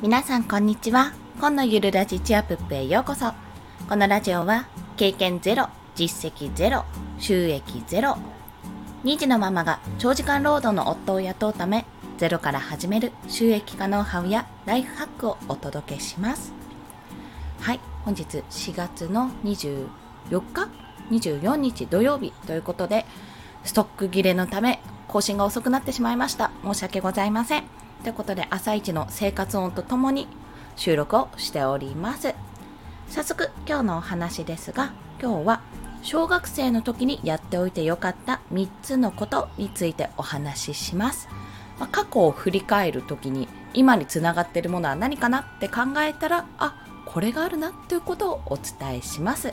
[0.00, 1.12] 皆さんこんにちは。
[1.38, 3.32] 今のゆるラジチアプップへようこそ。
[3.88, 6.84] このラジオは経験ゼロ、実績ゼロ、
[7.18, 8.16] 収益ゼロ。
[9.02, 11.84] 2児のママが長時間労働の夫を雇うため、
[12.16, 16.52] ゼロから始める収益化ノウハウやライフハックをお届けします。
[17.58, 19.88] はい、本日4月の24
[20.30, 20.68] 日、
[21.10, 23.04] 24日土曜日ということで、
[23.64, 26.52] ストック切れのため更新が遅くなってしまいました。
[26.62, 27.87] 申し訳ございません。
[28.02, 30.28] ということで、朝一の生活音とともに
[30.76, 32.34] 収録をしております。
[33.08, 35.60] 早速、今日のお話ですが、今日は
[36.02, 41.28] 小学生の時にやっておいてよかった3つのことについてお話しします。
[41.78, 49.52] まあ、過去を振り返る時に今につながってるものは何かなって考えたら、あ、これがあるなということをお伝えします。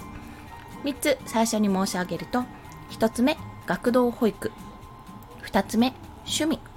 [0.83, 2.43] 3つ最初に申し上げると、
[2.91, 4.51] 1つ目、学童保育。
[5.43, 5.93] 2つ目、
[6.25, 6.74] 趣味。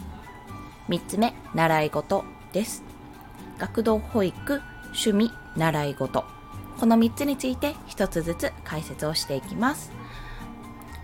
[0.89, 2.83] 3つ目、習い事です。
[3.59, 6.25] 学童保育、趣味、習い事。
[6.81, 9.93] この3つについて1つずつ解説をしていきます。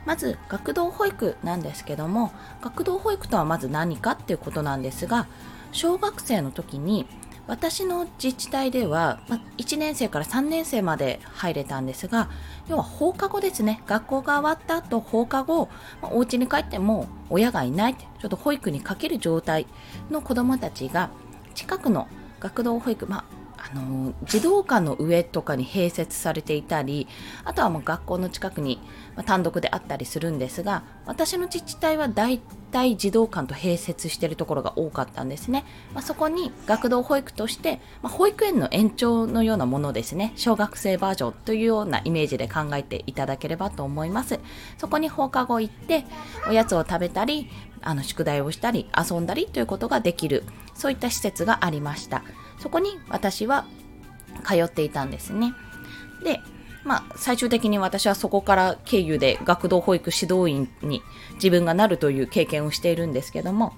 [0.07, 2.33] まず、学童保育なんですけども、
[2.63, 5.27] 学童保育とはまず何かっていうことなんですが、
[5.73, 7.07] 小学生の時に
[7.47, 12.31] 私の自治体では、ま1年生から3年生まで入れたんですが、
[12.69, 13.83] 要は放課後ですね。
[13.87, 15.69] 学校が終わった後、放課後、
[16.01, 19.67] まお家に帰っても親がいない、ちょっと保育にかける状態
[20.11, 21.11] の子どもたちが、
[21.55, 22.09] 近くの
[22.41, 23.25] 学童保育、ま、
[23.71, 27.09] あの児童館の上とかに併設されていたり
[27.45, 28.79] あとはもう学校の近くに、
[29.17, 32.41] ま単独であったりするんですが私の自治体は大
[32.73, 40.33] 体児童館と併設しているところが多かったんですね、まあ、そこに学童保育として、まあ、保育園の延長のようなものですね。
[40.37, 44.41] 小学生バージョンというようなイメージで考えていただければと思います。
[44.79, 46.05] そこに放課後行って
[46.49, 47.49] おやつを食べたり
[47.81, 52.23] あの宿題をしたり遊んだりということができるそういった施設がありました。
[52.59, 53.67] そこに私は
[54.45, 55.55] 通っていたんですね。
[56.23, 56.41] で、
[56.85, 61.03] まあ、最終的に私はそこから経由で学童保育指導員に
[61.35, 63.75] 自分がなるという経験をしているんですけども、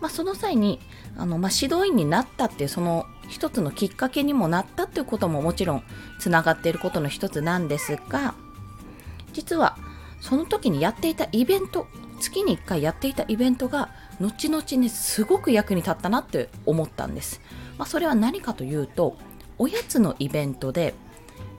[0.00, 0.80] まあ、その際に
[1.16, 5.82] あの、まあ、指導員になったっていうその一つのきっかけにもなったっていうことももちろん
[6.18, 8.34] つながっていることの一つなんですが
[9.32, 9.76] 実は
[10.20, 11.86] その時にやっていたイベント
[12.20, 17.40] 月に1回やっていたイベントが後々ねすごく役に立ったなって思ったんです。
[17.80, 19.16] まあ、それは何かというと
[19.56, 20.92] おやつのイベントで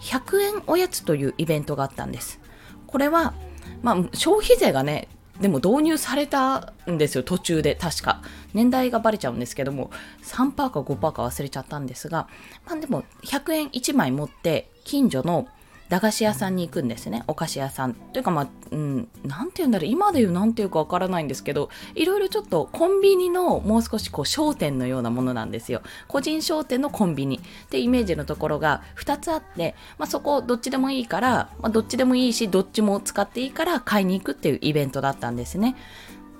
[0.02, 2.40] 100円おやつというイベントがあったんです。
[2.86, 3.34] これは、
[3.82, 5.08] まあ、消費税がね
[5.42, 8.22] でも導入されたんですよ、途中で、確か。
[8.54, 9.90] 年代がバレちゃうんですけども、
[10.22, 12.28] 3%か5%か忘れちゃったんですが、
[12.68, 15.48] まあでも、100円1枚持って、近所の
[15.92, 17.26] 駄菓子屋さんに行くんですね。
[17.28, 17.94] お菓子屋さん。
[17.94, 19.90] というかまあ、うん、なんて言うんだろう。
[19.90, 25.82] 今で言うなんて言うかわからないんですけど、いろいろちょっとコンビニのもう少しこう商店のようなものなんですよ。
[26.08, 35.76] 個人商店のコンビニってイメージのところが2つあって、まあそこどっちでもいいから、まあどっちでもいいし、どっちも使っていいから買いに行くっていうイベントだったんですね。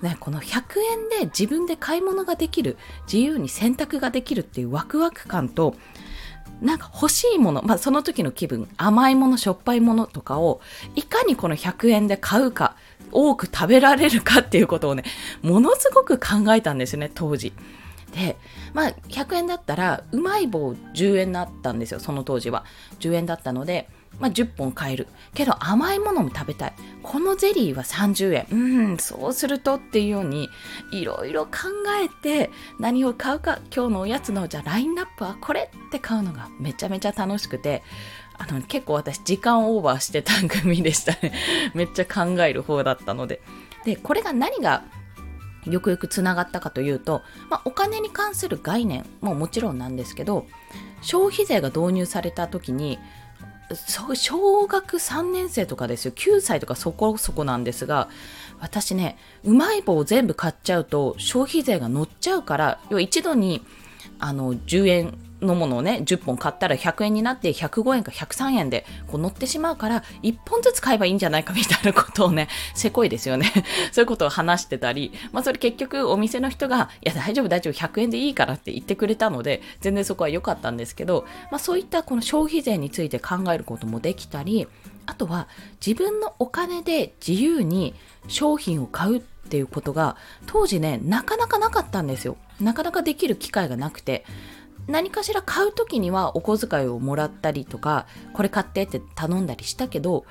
[0.02, 5.76] ね、この100円で自分で買い物ができる、自由に選択ができるっていうワクワク感と、
[6.62, 10.62] なんか欲しいもの、まあ、その時の気分、甘いもの、しょっぱいものとかを、
[10.96, 12.76] いかにこの100円で買うか、
[13.12, 15.04] 多く食べられるかっていうことをね、
[15.42, 17.54] ものすごく考えたんですよね、当時。
[18.14, 18.38] で、
[18.74, 22.64] まあ、100円だったら、うまい棒10円だったんですよ、その当時は。
[23.00, 23.90] 10円だったので、
[24.20, 25.08] まあ、10本買える。
[25.34, 26.74] けど甘いものも食べたい。
[27.02, 28.48] このゼリーは30円。
[28.52, 30.50] うん、そうするとっていうように、
[30.92, 31.52] いろいろ考
[32.04, 37.84] えて何を買うか、今日のおやつのじゃあラインナップはこれって買うのがめちゃめちゃ楽しくて、
[38.38, 41.34] あの、結構私時間オーバーしてた組でしたね。
[41.74, 43.42] めっちゃ考える方だったので。
[43.86, 44.84] で、これが何が
[45.66, 50.48] よくよくつながったかというと、まあ、お金に関する概念ももちろんなんですけど
[51.02, 53.00] 消費税が導入された時に
[53.76, 56.12] 小学3年生とかですよ。
[56.16, 58.10] 9歳とかそこそこなんですが、
[58.60, 63.66] 私ね、うまい棒を全部買っちゃうと消費税が乗っちゃうから、要は一度に
[64.20, 73.52] あの10円のものをね、10本買ったら100円になって105円か103円でこう乗ってしまうから、1本ずつ買えばいいんじゃないかみたいなことをね、 せこいですよね。
[73.92, 84.68] そういうことを話してたり、まあそれ結局お店の人が、いや大丈夫大丈夫100円でいいからって言ってくれたので、全然そこは良かったんですけど、まあそういったこの消費税について考えることもできたり、
[85.06, 85.48] あとは
[85.86, 87.96] 自分のお金で自由に
[88.28, 90.16] 商品を買うっていうことが
[90.46, 94.24] 当時ねなかなかなかったんですよなかなかできる機会がなくて
[94.88, 100.26] 何かしら買う時にはお小遣いをもらったりとかこれ買ってって頼んだりしたけど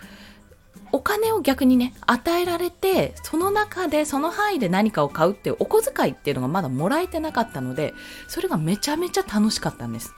[0.93, 7.95] お金を逆にね、与えられて、その中で、その範囲で何かを買うっていうお小遣いっていうのがまだもらえてなかったので、
[8.29, 10.13] それがめちゃめちゃ楽しかったんです。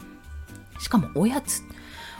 [0.79, 1.63] しかもおやつ。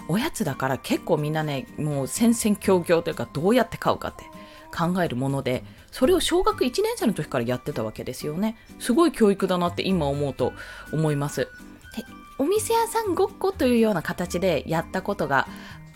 [0.09, 4.25] おやつだから結構みんなね、もう戦々恐々というかどうやって買うかって
[4.77, 8.57] 考えるもので、それを小学1年生の時からやってたわけですよね。
[8.79, 10.53] すごい教育だなって今思うと
[10.93, 11.49] 思います。
[12.39, 15.47] お店屋さんごっこというような形でやったことが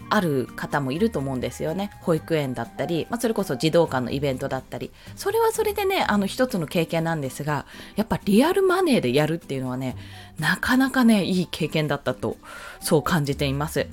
[0.08, 1.90] ある方もいると思うんですよね。
[2.00, 4.92] 保育園だったり、まあ、それこそ児童館のイベントだったり。
[5.16, 7.66] それはそれでね、あの一つの経験なんですが、
[7.96, 9.96] やっぱリアルマネーでやるっていうのはね、
[10.38, 12.36] なかなかね、いい経験だったと、
[12.80, 13.86] そう感じています。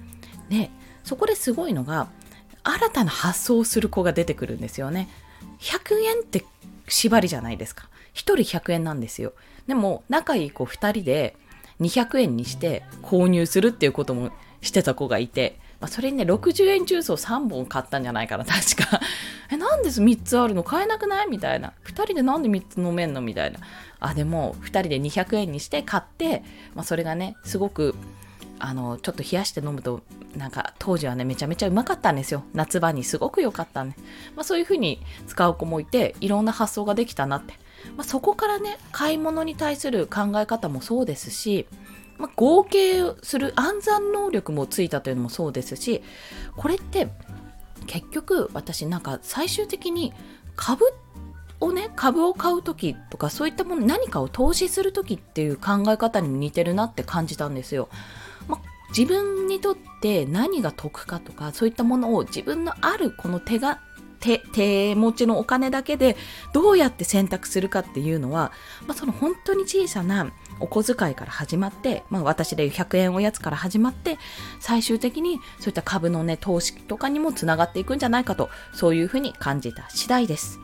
[0.50, 0.70] で、
[1.04, 2.10] そこですごいのが、
[2.64, 5.10] 新たな発想をする子が出てくるんですよね。
[5.60, 6.46] 100円って
[6.88, 7.90] 縛りじゃないですか。
[8.14, 9.34] 1人100円なんですよ。
[9.68, 11.36] でも、仲いい子2人で
[11.90, 14.32] 200円にして購入するっていうことも
[14.62, 19.02] してた子がいて、まあ、それにね、60円ジュースを3本買ったんじゃないかな、確か。
[19.52, 20.64] え、なんで3つあるの？
[20.64, 21.30] 買えなくない？
[21.30, 21.74] みたいな。
[21.86, 23.20] 2人でなんで3つ飲めんの？
[23.20, 23.60] みたいな。
[24.00, 26.44] あ、でも、2人で200円にして買って、
[26.74, 27.96] まあ、それがね、すごく、
[28.60, 30.02] あの、ちょっと冷やして飲むと、
[30.38, 32.44] なんか、当時はね、めちゃめちゃうまかったんですよ。
[32.54, 33.96] 夏場にすごく良かったね。
[34.38, 37.56] まあ、そういう風に使う子もいて、いろんな発想ができたなって。
[37.98, 41.68] まあ、そこからね、買い物に対する考え方もそうですし、
[42.18, 46.02] まあ、合計する暗算能力もついたというのもそうですし
[46.56, 47.10] これって
[47.88, 50.14] 結局私なんか最終的に
[50.56, 50.86] 株
[51.60, 57.90] をね株を買う時とかそういったもの何かを投資する時っていう考え方にも似てるなって感じたんですよ。
[58.48, 58.60] まあ、
[58.96, 63.82] 自分にとって何が得かとかそういったものを自分のあるこの手が
[64.24, 66.16] 手手持ちのお金だけで
[66.54, 68.54] どうやって選択するかっていうのは、
[68.88, 70.32] まあ、その本当に小さな
[70.62, 74.18] お小遣いから始まって、まあ、私でいう100円おやつから始まって
[74.62, 80.60] 最終的にそういった株のね投資とかにもつながっていくんじゃないかとそういうふうに感じた次第です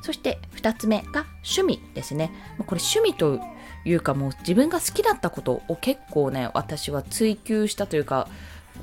[0.00, 2.32] そして2つ目が趣味ですね
[2.66, 3.40] これ趣味と
[3.84, 8.28] いうかもう自分が好きだったことを結構ね私は追求したというか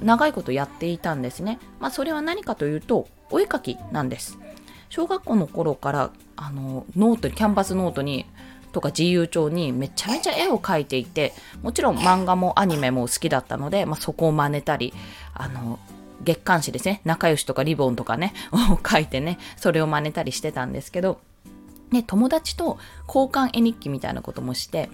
[0.03, 1.59] 長いことやっていたんですね。
[1.79, 4.37] まあ、それは何かというと、お絵かきなんです。
[4.89, 8.25] 小学校の頃から、あの、ノートに、キャンバスノートに、
[8.71, 11.33] とか自由帳にめちゃめちゃ絵を描いていて、
[11.63, 14.93] もちろん漫画もアニメも好きだったので、まあ、そこを真似たり、
[15.33, 15.79] あの、
[16.21, 21.19] 月刊誌ですね、仲良しとかリボンとかね、 を書いてね、それを真似たりしてたんですけど、
[21.91, 22.77] ね、友達と
[23.07, 24.89] 交換絵日記みたいなこともして、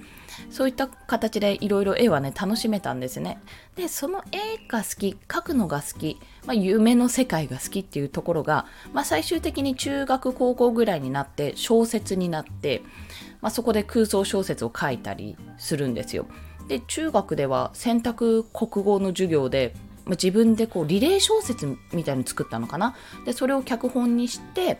[0.49, 3.39] そういった形でいろいろ絵はね、楽しめたんですね。
[3.75, 12.81] で、その絵が好き、描くのが好き、まあ、夢の世界が好きっていうところが、まあ、最終的に中学、高校ぐらいになって小説になって、
[13.41, 16.25] まあ、そこで空想小説を書いたりするんですよ。
[16.67, 19.75] で、中学では選択国語の授業で、
[20.07, 22.95] 自分でこうリレー小説みたいに作ったのかな。
[23.25, 24.79] で、それを脚本にして、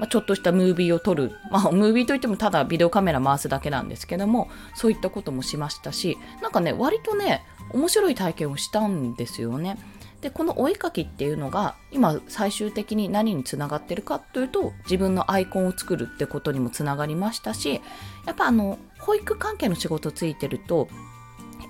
[0.00, 9.78] まあ、ちょっとしたムービーを撮る、まあ、ムービーといってもただビデオカメラ回すだけなんですけどもそういったこともしましたしなんかね割とね面白い体験をしたんですよね。
[10.22, 17.80] でこのお絵かきっていうのが今最終的に何につながってるかというと自分のアイコンを作るってことにもつながりましたし
[18.26, 20.88] やっぱあの保育関係の仕事ついてると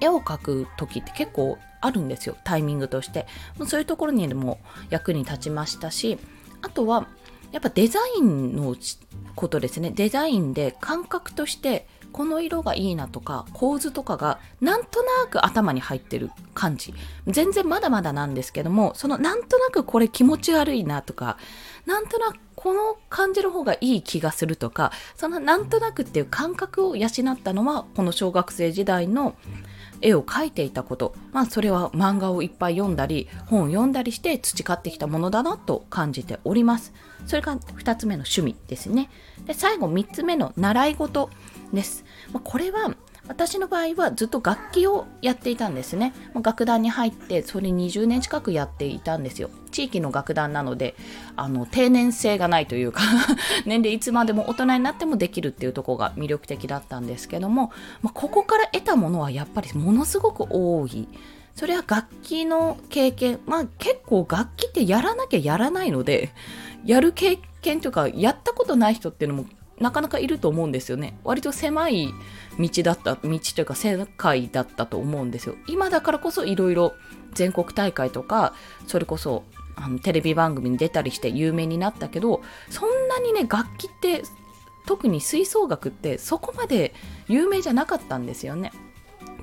[0.01, 3.27] 絵を描く時って結構あるんですよタイミングとして
[3.67, 6.19] そういうところにでも役に立ちましたし
[6.63, 7.07] あとは
[7.53, 8.77] やっぱデザインの
[9.35, 9.91] ことですね。
[9.91, 16.95] デザインで感覚としてこの色がいいなとか構図とかがなんとなく頭に入ってる感じ。
[17.27, 21.37] 全然まだまだなんですけども、そのなんとなくこれ気持ち悪いなとか、
[21.87, 29.35] なんとなくこの感じの方がいい気がするとか、そのなんとなくっていう感覚を養ったのはこの小学生時代の
[30.03, 36.93] 絵を描いていたこと、まあ、それは漫画をいっぱい読んだり本を読んだりして培ってきたものだなと感じております。
[37.27, 39.11] それが2つ目の趣味ですね。
[39.47, 41.31] で最後3つ目の習い事
[41.73, 42.95] です、まあ、これは
[43.31, 46.13] 私の場合はずっと楽器をやっていたんですね。
[46.43, 49.51] 楽団に入ってそれ20年近くやっていたんですよ。
[49.71, 50.97] 地域の楽団なので、
[51.37, 53.03] あの、定年性がないというか
[53.67, 57.71] 年齢いつまでも大人になってもできるっていうとこが魅力的だったんですけども、
[58.03, 61.07] まあ、ここから得たものはやっぱりものすごく多い。
[61.55, 66.33] それは楽器の経験、まあ結構楽器ってやらなきゃやらないので、
[66.85, 69.47] やる経験というか、やったことない人っていうのも
[69.81, 71.19] なかなかいると思うんですよね。
[71.25, 72.13] 割と狭い
[72.59, 75.57] 道だった、道というか世界だったと思うんですよ。
[75.67, 76.95] 今だからこそいろいろ
[77.33, 78.55] 全国大会とか、
[78.87, 79.45] それこそ
[79.77, 84.23] あのテレビ番組に出たりして有名になったけど、そんなにね、楽器って
[84.87, 86.95] 特に吹奏楽ってそこまで
[87.29, 88.73] 有名じゃなかったんですよね。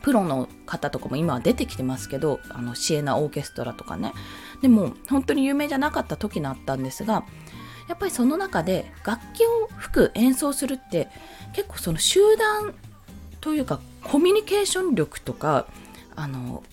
[0.03, 4.13] プロの方とかも今は出てきてますけど、あのシエナオーケストラとかね。
[4.61, 7.23] でも本当に有名じゃなかった時があったんですが
[7.87, 11.07] やっぱりその中で楽器を吹く演奏するって
[11.53, 12.73] 結構その集団
[13.41, 15.67] というかコミュニケーション力とか
[16.15, 16.63] あの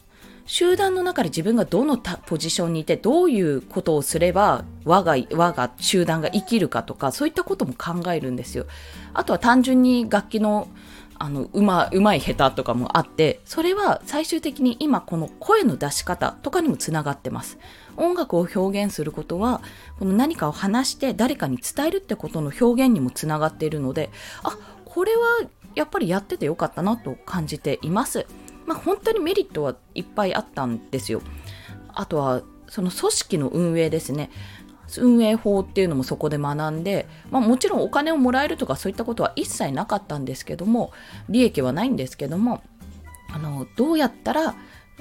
[0.47, 8.67] 集団の中で自分がどのポジションにいてどういうことをすれば我が我が集団が生きるかとかそういったことも考えるんですよ。
[9.15, 10.69] あとは単純に楽器の
[11.17, 17.57] あのうまうまい下手とかもあってそれは最終的に今この声の出し方とかにもつながってます
[17.97, 19.63] 音楽を表現することは
[19.99, 24.11] この何かを話して誰かに伝えるってことの表現にもつながっているので
[24.43, 25.41] あこれは
[25.75, 28.27] やっぱりやっててよかったなと感じています
[28.67, 31.23] まあ、本当にメリットはいっぱいあったんですよ。
[31.89, 34.31] あとはその組織の運営ですね。
[34.99, 40.93] 運営法っていうのもそこで学んで、まあ、もちろんお金をもらえるとかそういったことは一切なかったんですけども
[41.29, 42.63] 利益はないんですけども
[43.33, 44.55] あのどうやったら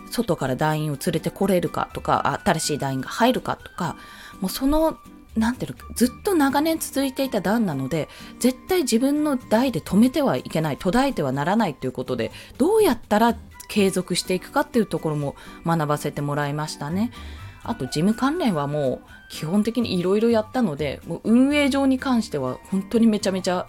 [0.09, 3.95] 外から団員を連れてこれるかとか新しい団員が入るかとか
[4.41, 4.97] もうその
[5.35, 8.07] なんていうのずっと長年続いていた段なので
[8.39, 13.35] 絶対自分の代で止めてはいけない途絶えてはならないということでどうやったら
[13.67, 15.35] 継続していくかっていうところも
[15.65, 17.12] 学ばせてもらいましたね。
[17.63, 23.67] あと事務関連はもう基本的にいろいろやったので、もう運営上に関しては本当にめちゃめちゃ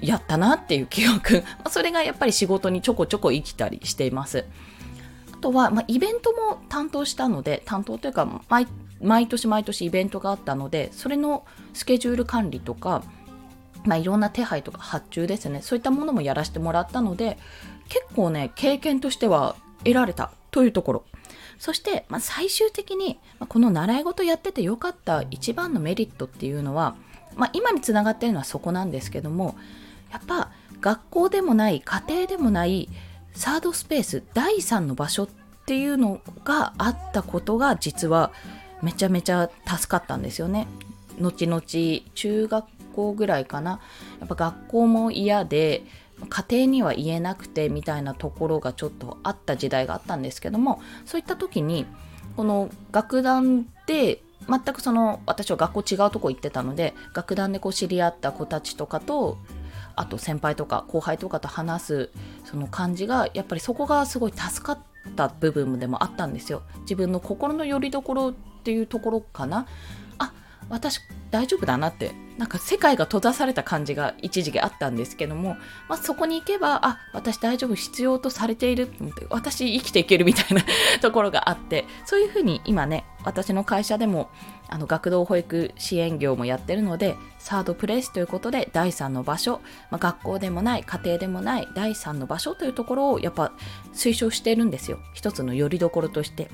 [0.00, 1.42] やったなっていう記憶。
[1.68, 4.44] それがやっぱり仕事にちょこちょこ生きたりしています。
[5.38, 8.26] あとは、まあ、イベントも担当したので、担当というか
[9.00, 13.04] 毎、年毎年イベントがあったので、それのスケジュール管理とか、
[13.84, 17.38] まあ、いろんな手配とか発注ですね、そういったものもやらせてもらったので、
[17.88, 19.54] 結構ね、経験としては
[19.84, 21.04] 得られたというところ。
[21.56, 26.96] そして、まあ、最終的に、この習い事やっててよかった一番のメリットっていうのは、
[27.36, 29.56] まあ、今につながってるのはそこなんですけども、
[30.10, 32.88] やっぱ学校でもない家庭でもない
[33.38, 35.28] サードスペース第3の場所っ
[35.64, 38.32] ていうのがあったことが実は
[38.82, 40.66] めちゃめちゃ助かったんですよね。
[41.20, 41.62] 後々
[42.16, 42.64] 中学
[42.96, 43.80] 校ぐらいかな
[44.18, 45.84] やっぱ学校も嫌で
[46.28, 51.86] 家庭には言えなくてみたいなところがちょっとあった時代があったんですけどもそういった時に
[52.36, 59.38] この楽団で全くその私は学校違うとこ行ってたので楽団でこう知り合った子たちとかと
[60.00, 62.10] あと先輩とか後輩とかと話す
[62.44, 64.78] その感じがやっぱりそこがすごい助かっ
[65.16, 66.62] た部分でもあったんですよ。
[66.80, 69.66] 自分の心の拠り所っていうところかな。
[70.18, 70.32] あ
[70.68, 71.00] 私
[71.30, 75.56] 大丈夫だなってなんか世界が閉ざされた感じが一時期あったんですけども、
[75.88, 78.88] まあ、そこに行けばあ私大丈夫必要とされている
[79.28, 80.64] 私生きていけるみたいな
[81.02, 84.30] ところがあってそういうふうに今ね私の会社でも
[84.68, 89.60] あの学童保育支援業もやってるのでサードプレイスということで第3の場所、
[89.90, 93.52] まあ、学校でもない家庭でもない第3の場所というところをやっぱ
[93.94, 94.98] 推奨してるんですよ。
[95.14, 96.50] 一つの拠り所として。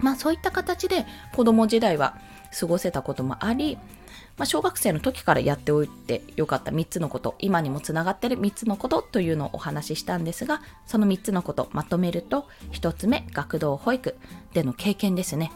[0.00, 2.18] まあそういった形で子供時代は
[2.58, 3.78] 過ごせたこともあり
[4.38, 6.70] まあ、小学生の時からやっておいてよかった。
[6.70, 14.16] 3つのこと、今にもつながってる3つのことというのをお話ししたんですが、その3つのことまとめると、1つ目、学童保育
[14.54, 15.50] での経験ですね。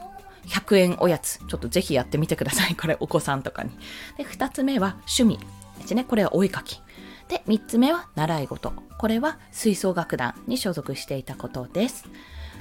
[0.47, 1.39] 100円おやつ。
[1.39, 2.75] ちょっとぜひやってみてください。
[2.75, 3.71] これお子さんとかに。
[4.17, 5.39] で、2つ目は趣味
[5.79, 6.05] ですね。
[6.05, 6.81] これはお絵かき。
[7.29, 8.73] で、3つ目は習い事。
[8.99, 12.07] これは吹奏楽団に所属していたことです。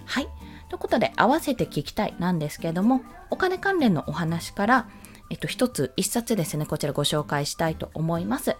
[0.06, 0.28] はい。
[0.70, 4.90] ということで、合わせて聞きたいなんですけれども、お金関連のお話から、
[5.30, 8.56] えっと、一つ、一冊ですね、こちらご紹介したいと思います。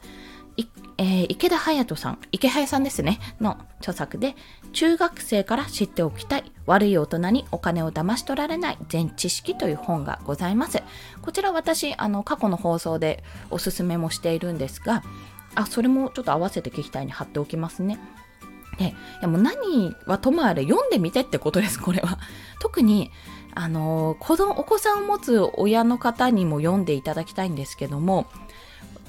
[0.98, 4.36] えー、池田隼人さん、池早さんですね、の著作で、
[4.72, 10.84] 中学生から知っておきたい、悪い大人にお金を騙し取られない全知識という本がございます。
[11.22, 15.04] こちら私、あの、過去の放送でおすすめもしているんですが、
[15.56, 18.00] あ、それもちょっと合わせて聞きたいに貼っておきますね。
[18.78, 22.20] で、いやもう何はともあれ読んでみてってことです、これは。
[22.60, 23.12] 特に、
[23.54, 28.28] あの子供お子さんを持つ親の方にも読んでいただきたいんですけども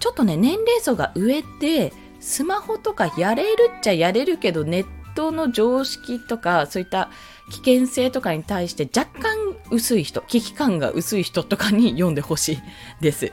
[0.02, 7.08] ちょっとね年齢層が上でスマホとかやれるっちゃやれるけどネットの常識とかそういった
[7.52, 9.36] 危険性とかに対して若干
[9.70, 12.58] 薄い人危機感が薄い人とかに読んでほしい
[13.00, 13.32] です。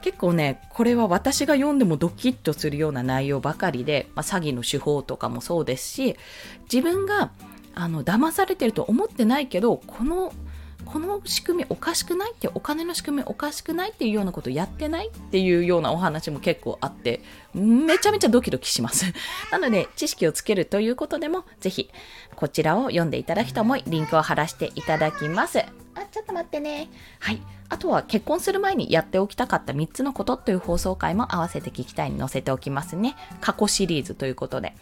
[0.00, 6.16] 結構ねこれは私が読んでもドキッとするような内容ばかりで、まあ、詐欺の手法とかもそうですし
[6.72, 7.30] 自分が
[7.74, 10.32] あの騙されてると思ってないけどこの
[10.86, 17.20] この仕組みおかしくないってお金の仕組みおかしくないっていうようなことやってないっていうようなお話も結構あって
[17.54, 19.04] めちゃめちゃドキドキします。
[19.50, 21.90] なので知識をつけるということでもぜひ
[22.36, 25.58] こちらを読んでいただきと思いリンクを貼らせていただきます。
[25.58, 25.64] あ
[26.10, 26.88] ちょっと待ってね。
[27.18, 27.42] はい。
[27.68, 33.16] あとは結婚する前にやっておきたかった3つのことという放送回も合わせて聞きたいに載せておきますね。
[33.40, 34.74] 過去シリーズということで。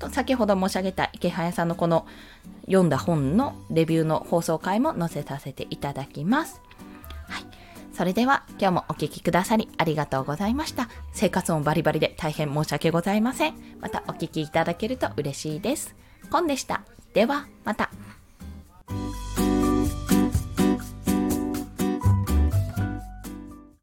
[0.00, 2.06] と先ほど申し上げた池早さんのこの
[2.66, 6.60] 読んだ本のレビューの放送回も載せさせていただきます。
[7.28, 7.44] はい。
[7.92, 10.88] それでは今日もお聴きくださりありがとうございました。
[11.12, 13.54] 生活音バリバリで大変申し訳ございません。
[13.80, 15.94] またお聴きいただけると嬉しいです。
[16.30, 16.82] コンでした。
[17.12, 17.90] ではまた。